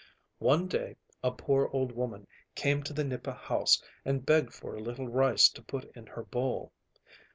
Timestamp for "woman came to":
1.91-2.91